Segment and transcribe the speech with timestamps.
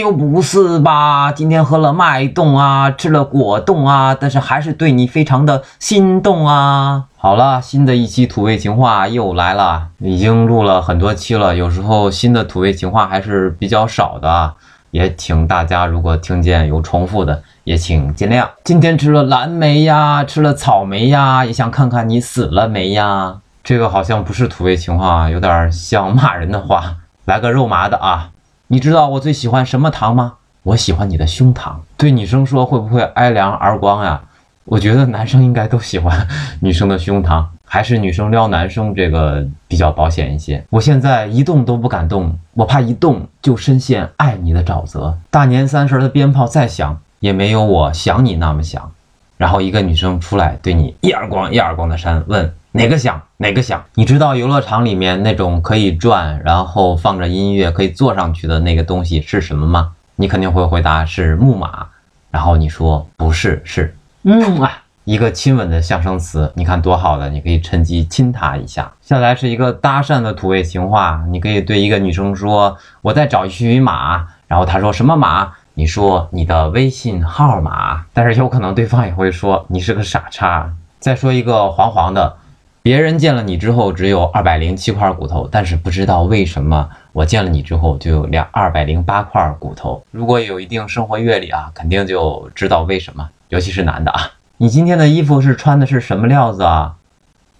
[0.00, 1.32] 又不是吧？
[1.32, 7.04] 今天喝了脉动啊，吃了果冻啊，但是还是对你非常的心动啊。
[7.16, 14.54] 好了，新的一期土味情话又来了，已经录了很多期了，有时候新的土味情话还是比较少的，
[14.92, 18.46] 也请大家如果听见有重复的，也请见谅。
[18.64, 23.38] 今天吃了蓝莓呀，吃了草莓呀，也想看看你死了没呀。
[23.64, 26.96] 这个好像不是土味情话，有点像骂人的话。
[27.24, 28.30] 来个肉麻的啊！
[28.70, 30.34] 你知道我最喜欢什么糖吗？
[30.62, 31.76] 我喜欢你的胸膛。
[31.96, 34.20] 对女生说会不会挨两耳光呀？
[34.66, 36.28] 我觉得男生应该都喜欢
[36.60, 40.62] 女生的胸膛，还是女生撩男生这个比较保险一些。
[40.68, 45.16] 我现在一动都不敢动，我怕一动就深陷爱你的沼泽。
[45.30, 48.92] 大年三十的鞭炮再响，也没有我想你那么响。
[49.38, 53.82] 然后一个女生出来对你一耳光一耳光的扇，问哪个响哪个响？
[53.94, 59.92] 你知道游乐场里面那种可以转，然后放着音乐可以坐上去的那个东西是什么吗？
[60.16, 61.86] 你肯定会回答是木马。
[62.30, 66.52] 然后你说不是，是嗯啊，一个亲吻的象声词。
[66.54, 68.92] 你看多好的，你可以趁机亲她一下。
[69.00, 75.52] 下来是一个搭讪的土味情话，你可以对一个女生说我在找一匹马，然后她说什么马？
[75.78, 80.74] 你说你的微信号码，但是有可能对方也会说你是个傻叉。
[80.98, 82.34] 再说一个黄黄的，
[82.82, 90.02] 别人见了你之后只有二百零七块骨头，但是不知道为什么我见了你之后就有两二百零八块骨头。
[90.10, 94.32] 如果有一定生活阅历啊，肯定就知道为什么，尤其是男的啊。
[94.56, 96.96] 你今天的衣服是穿的是什么料子啊？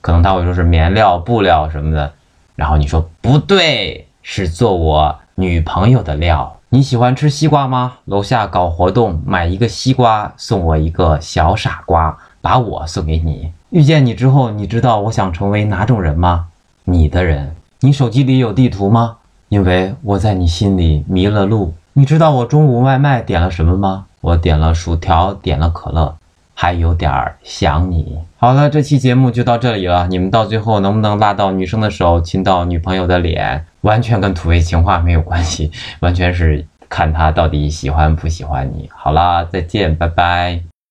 [0.00, 2.12] 可能他会说是棉料、布料什么的，
[2.56, 6.56] 然后你说不对，是做我女朋友的料。
[6.72, 7.94] 你喜欢吃西瓜吗？
[8.04, 13.52] 楼下搞活动，买一个西瓜送我一个小傻瓜，把我送给你。
[13.70, 16.46] 遇见你之后，你知道我想成为哪种人吗？
[16.84, 17.56] 你的人。
[17.80, 19.16] 你手机里有地图吗？
[19.48, 21.74] 因为我在你心里迷了路。
[21.94, 24.06] 你知道我中午外卖点了什么吗？
[24.20, 26.14] 我点了薯条，点了可乐。
[26.54, 28.16] 还有点儿想你。
[28.42, 30.08] 好了，这期节目就到这里了。
[30.08, 35.70] 你们到最后能不能拉到女生的手，亲到女朋友的脸，完全跟土味情话没有关系，
[36.00, 38.88] 完全是看她到底喜欢不喜欢你。
[38.96, 40.69] 好啦，再见，拜拜。